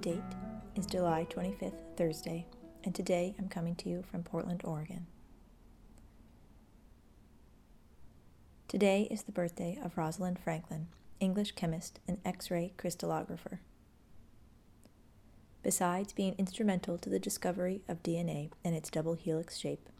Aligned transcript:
Date 0.00 0.22
is 0.76 0.86
July 0.86 1.26
25th, 1.28 1.74
Thursday, 1.98 2.46
and 2.84 2.94
today 2.94 3.34
I'm 3.38 3.48
coming 3.48 3.74
to 3.76 3.90
you 3.90 4.02
from 4.10 4.22
Portland, 4.22 4.62
Oregon. 4.64 5.06
Today 8.66 9.06
is 9.10 9.24
the 9.24 9.32
birthday 9.32 9.78
of 9.84 9.98
Rosalind 9.98 10.38
Franklin, 10.38 10.86
English 11.18 11.52
chemist 11.52 12.00
and 12.08 12.16
X 12.24 12.50
ray 12.50 12.72
crystallographer. 12.78 13.58
Besides 15.62 16.14
being 16.14 16.34
instrumental 16.38 16.96
to 16.96 17.10
the 17.10 17.18
discovery 17.18 17.82
of 17.86 18.02
DNA 18.02 18.52
and 18.64 18.74
its 18.74 18.88
double 18.88 19.14
helix 19.14 19.58
shape, 19.58 19.90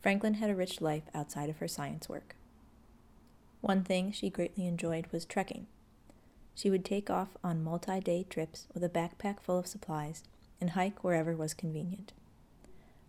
Franklin 0.00 0.34
had 0.34 0.48
a 0.48 0.56
rich 0.56 0.80
life 0.80 1.04
outside 1.12 1.50
of 1.50 1.58
her 1.58 1.68
science 1.68 2.08
work. 2.08 2.34
One 3.60 3.84
thing 3.84 4.10
she 4.10 4.30
greatly 4.30 4.66
enjoyed 4.66 5.08
was 5.12 5.26
trekking. 5.26 5.66
She 6.54 6.70
would 6.70 6.84
take 6.84 7.10
off 7.10 7.36
on 7.42 7.64
multi 7.64 8.00
day 8.00 8.26
trips 8.28 8.66
with 8.74 8.84
a 8.84 8.88
backpack 8.88 9.40
full 9.40 9.58
of 9.58 9.66
supplies 9.66 10.24
and 10.60 10.70
hike 10.70 11.02
wherever 11.02 11.34
was 11.34 11.54
convenient. 11.54 12.12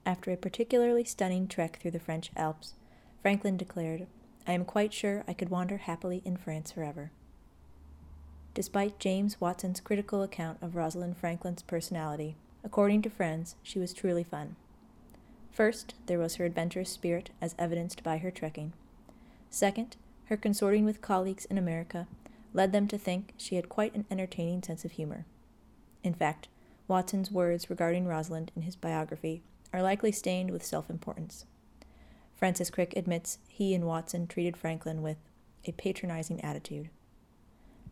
After 0.05 0.31
a 0.31 0.37
particularly 0.37 1.03
stunning 1.03 1.47
trek 1.47 1.79
through 1.79 1.91
the 1.91 1.99
French 1.99 2.31
Alps, 2.35 2.73
Franklin 3.21 3.57
declared, 3.57 4.07
I 4.47 4.53
am 4.53 4.65
quite 4.65 4.93
sure 4.93 5.23
I 5.27 5.33
could 5.33 5.49
wander 5.49 5.77
happily 5.77 6.21
in 6.25 6.37
France 6.37 6.71
forever. 6.71 7.11
Despite 8.53 8.99
James 8.99 9.39
Watson's 9.39 9.79
critical 9.79 10.23
account 10.23 10.57
of 10.61 10.75
Rosalind 10.75 11.17
Franklin's 11.17 11.61
personality, 11.61 12.35
according 12.63 13.01
to 13.03 13.09
friends, 13.09 13.55
she 13.63 13.79
was 13.79 13.93
truly 13.93 14.23
fun. 14.23 14.55
First, 15.51 15.93
there 16.07 16.19
was 16.19 16.35
her 16.35 16.45
adventurous 16.45 16.89
spirit, 16.89 17.29
as 17.39 17.55
evidenced 17.59 18.03
by 18.03 18.17
her 18.17 18.31
trekking. 18.31 18.73
Second, 19.49 19.97
her 20.25 20.37
consorting 20.37 20.85
with 20.85 21.01
colleagues 21.01 21.45
in 21.45 21.57
America 21.57 22.07
led 22.53 22.71
them 22.71 22.87
to 22.87 22.97
think 22.97 23.33
she 23.37 23.55
had 23.55 23.69
quite 23.69 23.95
an 23.95 24.05
entertaining 24.11 24.61
sense 24.63 24.85
of 24.85 24.93
humor. 24.93 25.25
In 26.03 26.13
fact, 26.13 26.47
Watson's 26.87 27.31
words 27.31 27.69
regarding 27.69 28.05
Rosalind 28.05 28.51
in 28.55 28.63
his 28.63 28.75
biography 28.75 29.41
are 29.71 29.81
likely 29.81 30.11
stained 30.11 30.51
with 30.51 30.65
self 30.65 30.89
importance. 30.89 31.45
Francis 32.35 32.69
Crick 32.69 32.95
admits 32.95 33.37
he 33.47 33.73
and 33.73 33.85
Watson 33.85 34.27
treated 34.27 34.57
Franklin 34.57 35.01
with 35.01 35.17
a 35.65 35.71
patronizing 35.73 36.41
attitude. 36.43 36.89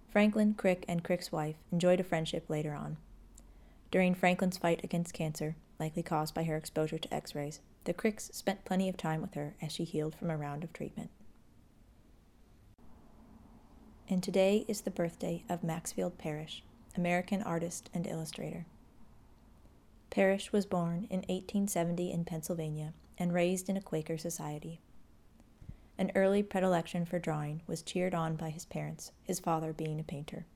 Franklin, 0.10 0.56
Crick, 0.56 0.86
and 0.88 1.04
Crick's 1.04 1.32
wife 1.32 1.56
enjoyed 1.72 2.00
a 2.00 2.04
friendship 2.04 2.50
later 2.50 2.74
on. 2.74 2.98
During 3.92 4.16
Franklin's 4.16 4.58
fight 4.58 4.84
against 4.84 5.14
cancer, 5.14 5.56
likely 5.80 6.04
caused 6.04 6.34
by 6.34 6.44
her 6.44 6.58
exposure 6.58 6.98
to 6.98 7.14
x 7.14 7.36
rays, 7.36 7.60
the 7.86 7.94
Cricks 7.94 8.30
spent 8.34 8.66
plenty 8.66 8.90
of 8.90 8.98
time 8.98 9.22
with 9.22 9.36
her 9.36 9.56
as 9.62 9.72
she 9.72 9.84
healed 9.84 10.16
from 10.16 10.30
a 10.30 10.38
round 10.38 10.64
of 10.64 10.74
treatment. 10.74 11.12
And 14.12 14.24
today 14.24 14.66
is 14.68 14.82
the 14.82 14.90
birthday 14.90 15.44
of 15.48 15.64
Maxfield 15.64 16.18
Parrish, 16.18 16.64
American 16.98 17.44
artist 17.44 17.92
and 17.94 18.08
illustrator. 18.08 18.66
Parrish 20.10 20.52
was 20.52 20.66
born 20.66 21.06
in 21.12 21.20
1870 21.20 22.12
in 22.12 22.26
Pennsylvania 22.26 22.94
and 23.20 23.32
raised 23.32 23.70
in 23.70 23.78
a 23.78 23.82
Quaker 23.82 24.18
society. 24.18 24.82
An 25.96 26.12
early 26.16 26.42
predilection 26.42 27.06
for 27.06 27.20
drawing 27.20 27.62
was 27.68 27.84
cheered 27.84 28.16
on 28.16 28.36
by 28.36 28.50
his 28.50 28.66
parents, 28.66 29.12
his 29.22 29.40
father 29.40 29.74
being 29.74 30.00
a 30.00 30.04
painter. 30.04 30.48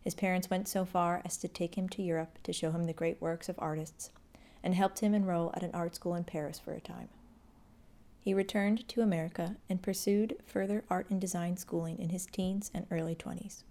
His 0.00 0.14
parents 0.14 0.48
went 0.48 0.68
so 0.68 0.86
far 0.86 1.20
as 1.26 1.36
to 1.36 1.48
take 1.48 1.76
him 1.76 1.86
to 1.90 2.02
Europe 2.02 2.38
to 2.44 2.52
show 2.54 2.70
him 2.70 2.84
the 2.84 2.94
great 2.94 3.20
works 3.20 3.50
of 3.50 3.56
artists 3.58 4.10
and 4.62 4.74
helped 4.74 5.00
him 5.00 5.12
enroll 5.12 5.52
at 5.54 5.62
an 5.62 5.70
art 5.74 5.96
school 5.96 6.14
in 6.14 6.24
Paris 6.24 6.58
for 6.58 6.72
a 6.72 6.80
time. 6.80 7.10
He 8.24 8.34
returned 8.34 8.86
to 8.88 9.02
America 9.02 9.56
and 9.68 9.82
pursued 9.82 10.36
further 10.46 10.84
art 10.88 11.10
and 11.10 11.20
design 11.20 11.56
schooling 11.56 11.98
in 11.98 12.10
his 12.10 12.24
teens 12.26 12.70
and 12.72 12.86
early 12.88 13.16
20s. 13.16 13.64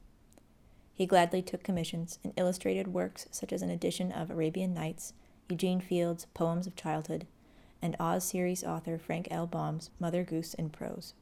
He 0.93 1.05
gladly 1.05 1.41
took 1.41 1.63
commissions 1.63 2.19
and 2.21 2.33
illustrated 2.35 2.89
works 2.89 3.27
such 3.31 3.53
as 3.53 3.61
an 3.61 3.69
edition 3.69 4.11
of 4.11 4.29
Arabian 4.29 4.73
Nights, 4.73 5.13
Eugene 5.49 5.79
Field's 5.79 6.25
Poems 6.33 6.67
of 6.67 6.75
Childhood, 6.75 7.25
and 7.81 7.95
Oz 7.97 8.25
series 8.25 8.61
author 8.61 8.97
Frank 8.97 9.29
L. 9.31 9.47
Baum's 9.47 9.89
Mother 10.01 10.25
Goose 10.25 10.53
in 10.53 10.69
Prose, 10.69 11.13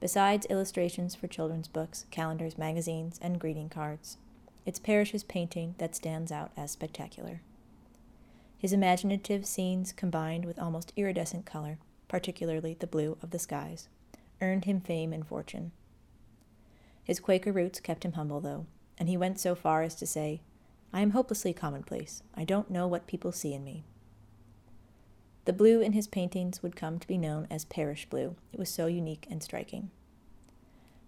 besides 0.00 0.46
illustrations 0.46 1.16
for 1.16 1.26
children's 1.26 1.68
books, 1.68 2.06
calendars, 2.12 2.56
magazines, 2.56 3.18
and 3.20 3.40
greeting 3.40 3.68
cards. 3.68 4.16
It's 4.64 4.78
Parrish's 4.78 5.24
painting 5.24 5.74
that 5.78 5.96
stands 5.96 6.30
out 6.30 6.52
as 6.56 6.70
spectacular. 6.70 7.40
His 8.56 8.72
imaginative 8.72 9.44
scenes 9.44 9.92
combined 9.92 10.44
with 10.44 10.58
almost 10.58 10.92
iridescent 10.96 11.46
color, 11.46 11.78
particularly 12.08 12.76
the 12.78 12.86
blue 12.86 13.16
of 13.22 13.30
the 13.30 13.38
skies, 13.38 13.88
earned 14.40 14.64
him 14.64 14.80
fame 14.80 15.12
and 15.12 15.26
fortune. 15.26 15.72
His 17.02 17.20
Quaker 17.20 17.52
roots 17.52 17.80
kept 17.80 18.04
him 18.04 18.12
humble, 18.12 18.40
though, 18.40 18.66
and 18.98 19.08
he 19.08 19.16
went 19.16 19.38
so 19.38 19.54
far 19.54 19.82
as 19.82 19.94
to 19.96 20.06
say, 20.06 20.40
I 20.92 21.00
am 21.00 21.10
hopelessly 21.10 21.52
commonplace. 21.52 22.22
I 22.34 22.44
don't 22.44 22.70
know 22.70 22.86
what 22.86 23.06
people 23.06 23.32
see 23.32 23.54
in 23.54 23.64
me. 23.64 23.84
The 25.44 25.52
blue 25.52 25.80
in 25.80 25.92
his 25.92 26.08
paintings 26.08 26.62
would 26.62 26.74
come 26.74 26.98
to 26.98 27.06
be 27.06 27.18
known 27.18 27.46
as 27.50 27.64
Parrish 27.64 28.08
blue. 28.08 28.34
It 28.52 28.58
was 28.58 28.68
so 28.68 28.86
unique 28.86 29.26
and 29.30 29.42
striking. 29.42 29.90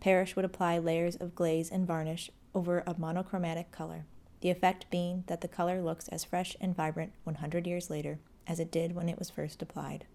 Parrish 0.01 0.37
would 0.37 0.45
apply 0.45 0.79
layers 0.79 1.17
of 1.17 1.35
glaze 1.35 1.71
and 1.71 1.87
varnish 1.87 2.31
over 2.55 2.85
a 2.87 2.95
monochromatic 2.97 3.73
color, 3.73 4.07
the 4.41 4.51
effect 4.51 4.89
being 4.91 5.25
that 5.27 5.41
the 5.41 5.49
color 5.49 5.83
looks 5.83 6.07
as 6.09 6.25
fresh 6.25 6.57
and 6.61 6.77
vibrant 6.77 7.13
100 7.25 7.67
years 7.67 7.91
later 7.91 8.21
as 8.47 8.61
it 8.61 8.71
did 8.71 8.95
when 8.95 9.09
it 9.09 9.19
was 9.19 9.31
first 9.31 9.61
applied. 9.61 10.07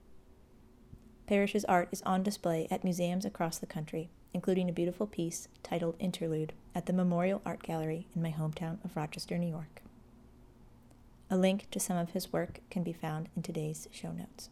Parrish's 1.25 1.63
art 1.65 1.89
is 1.91 2.01
on 2.01 2.21
display 2.21 2.67
at 2.69 2.83
museums 2.83 3.23
across 3.23 3.57
the 3.57 3.65
country, 3.65 4.09
including 4.33 4.69
a 4.69 4.73
beautiful 4.73 5.07
piece 5.07 5.47
titled 5.63 5.95
Interlude 5.99 6.53
at 6.75 6.85
the 6.85 6.93
Memorial 6.93 7.41
Art 7.45 7.63
Gallery 7.63 8.07
in 8.15 8.21
my 8.21 8.31
hometown 8.31 8.83
of 8.83 8.95
Rochester, 8.95 9.37
New 9.37 9.47
York. 9.47 9.81
A 11.29 11.37
link 11.37 11.69
to 11.71 11.79
some 11.79 11.97
of 11.97 12.11
his 12.11 12.33
work 12.33 12.59
can 12.69 12.83
be 12.83 12.93
found 12.93 13.29
in 13.35 13.41
today's 13.41 13.87
show 13.91 14.11
notes. 14.11 14.49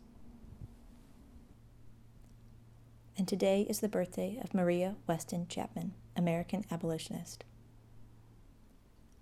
And 3.17 3.27
today 3.27 3.67
is 3.69 3.81
the 3.81 3.89
birthday 3.89 4.39
of 4.41 4.53
Maria 4.53 4.95
Weston 5.07 5.47
Chapman, 5.47 5.93
American 6.15 6.63
abolitionist. 6.71 7.43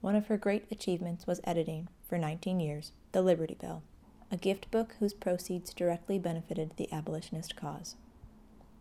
One 0.02 0.16
of 0.16 0.28
her 0.28 0.38
great 0.38 0.66
achievements 0.72 1.26
was 1.26 1.42
editing, 1.44 1.90
for 2.08 2.18
19 2.18 2.60
years, 2.60 2.94
The 3.12 3.22
Liberty 3.22 3.56
Bell, 3.56 3.84
a 4.32 4.38
gift 4.38 4.70
book 4.72 4.96
whose 5.00 5.14
proceeds 5.14 5.74
directly 5.74 6.20
benefited 6.20 6.72
the 6.78 6.92
abolitionist 6.92 7.56
cause. 7.56 7.96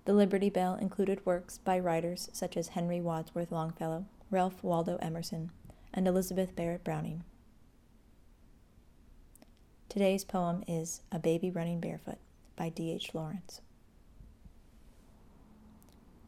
The 0.05 0.13
Liberty 0.13 0.51
Bell 0.51 0.75
included 0.75 1.25
works 1.27 1.59
by 1.59 1.79
writers 1.79 2.29
such 2.33 2.57
as 2.57 2.69
Henry 2.69 3.01
Wadsworth 3.01 3.53
Longfellow, 3.53 4.07
Ralph 4.31 4.63
Waldo 4.63 4.97
Emerson, 5.03 5.51
and 5.93 6.07
Elizabeth 6.07 6.55
Barrett 6.55 6.85
Browning. 6.85 7.25
Today's 9.89 10.25
poem 10.25 10.65
is 10.69 11.01
A 11.11 11.19
Baby 11.19 11.51
Running 11.51 11.81
Barefoot 11.81 12.19
by 12.57 12.69
D.H. 12.69 13.15
Lawrence. 13.15 13.61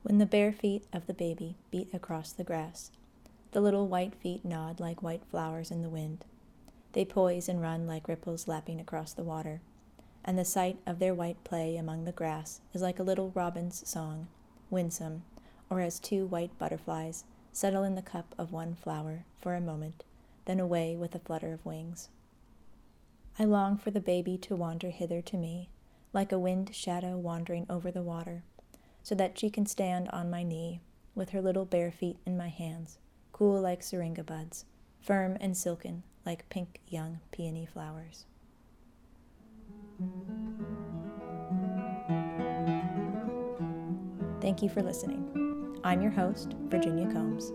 When 0.02 0.18
the 0.18 0.26
bare 0.26 0.52
feet 0.52 0.86
of 0.94 1.06
the 1.06 1.12
baby 1.14 1.56
beat 1.70 1.92
across 1.92 2.32
the 2.32 2.44
grass, 2.44 2.90
the 3.52 3.60
little 3.60 3.86
white 3.86 4.14
feet 4.14 4.44
nod 4.44 4.80
like 4.80 5.02
white 5.02 5.24
flowers 5.30 5.70
in 5.70 5.82
the 5.82 5.90
wind. 5.90 6.24
They 6.92 7.04
poise 7.04 7.48
and 7.48 7.60
run 7.60 7.86
like 7.86 8.08
ripples 8.08 8.48
lapping 8.48 8.80
across 8.80 9.12
the 9.12 9.22
water, 9.22 9.60
and 10.24 10.38
the 10.38 10.44
sight 10.44 10.78
of 10.86 10.98
their 10.98 11.14
white 11.14 11.42
play 11.44 11.76
among 11.76 12.04
the 12.04 12.12
grass 12.12 12.60
is 12.74 12.82
like 12.82 12.98
a 12.98 13.04
little 13.04 13.30
robin's 13.34 13.88
song, 13.88 14.26
winsome, 14.70 15.22
or 15.68 15.80
as 15.80 16.00
two 16.00 16.26
white 16.26 16.56
butterflies 16.58 17.24
settle 17.52 17.84
in 17.84 17.94
the 17.94 18.02
cup 18.02 18.34
of 18.36 18.52
one 18.52 18.74
flower 18.74 19.24
for 19.38 19.54
a 19.54 19.60
moment, 19.60 20.02
then 20.46 20.58
away 20.58 20.96
with 20.96 21.14
a 21.14 21.20
flutter 21.20 21.52
of 21.52 21.64
wings. 21.64 22.08
I 23.38 23.44
long 23.44 23.76
for 23.76 23.92
the 23.92 24.00
baby 24.00 24.36
to 24.38 24.56
wander 24.56 24.90
hither 24.90 25.22
to 25.22 25.36
me, 25.36 25.68
like 26.12 26.32
a 26.32 26.38
wind 26.38 26.74
shadow 26.74 27.16
wandering 27.16 27.66
over 27.70 27.92
the 27.92 28.02
water, 28.02 28.42
so 29.02 29.14
that 29.14 29.38
she 29.38 29.48
can 29.48 29.64
stand 29.64 30.08
on 30.08 30.28
my 30.28 30.42
knee, 30.42 30.80
with 31.14 31.30
her 31.30 31.40
little 31.40 31.64
bare 31.64 31.92
feet 31.92 32.18
in 32.26 32.36
my 32.36 32.48
hands, 32.48 32.98
cool 33.32 33.60
like 33.60 33.82
syringa 33.82 34.24
buds, 34.24 34.64
firm 35.00 35.36
and 35.40 35.56
silken 35.56 36.02
like 36.24 36.48
pink 36.48 36.80
young 36.88 37.20
peony 37.32 37.66
flowers. 37.66 38.26
Thank 44.40 44.62
you 44.62 44.68
for 44.68 44.82
listening. 44.82 45.78
I'm 45.84 46.02
your 46.02 46.10
host, 46.10 46.54
Virginia 46.68 47.10
Combs, 47.12 47.52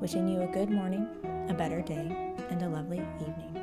wishing 0.00 0.28
you 0.28 0.42
a 0.42 0.46
good 0.46 0.70
morning, 0.70 1.06
a 1.48 1.54
better 1.54 1.82
day, 1.82 2.34
and 2.50 2.62
a 2.62 2.68
lovely 2.68 2.98
evening. 3.20 3.57